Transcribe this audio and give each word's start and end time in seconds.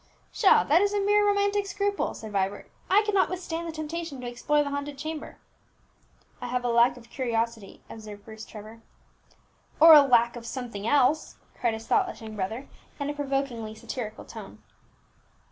"Pshaw! 0.33 0.63
that 0.63 0.81
is 0.81 0.95
a 0.95 0.99
mere 0.99 1.23
romantic 1.27 1.67
scruple," 1.67 2.15
said 2.15 2.31
Vibert. 2.31 2.71
"I 2.89 3.03
could 3.05 3.13
not 3.13 3.29
withstand 3.29 3.67
the 3.67 3.71
temptation 3.71 4.19
to 4.19 4.27
explore 4.27 4.63
the 4.63 4.71
haunted 4.71 4.97
chamber." 4.97 5.37
"I 6.41 6.47
have 6.47 6.65
a 6.65 6.69
lack 6.69 6.97
of 6.97 7.11
curiosity," 7.11 7.83
observed 7.87 8.25
Bruce 8.25 8.43
Trevor. 8.43 8.81
"Or 9.79 9.93
a 9.93 10.01
lack 10.01 10.35
of 10.35 10.47
something 10.47 10.87
else," 10.87 11.35
cried 11.55 11.75
his 11.75 11.85
thoughtless 11.85 12.19
young 12.19 12.35
brother, 12.35 12.67
in 12.99 13.11
a 13.11 13.13
provokingly 13.13 13.75
satirical 13.75 14.25
tone. 14.25 14.63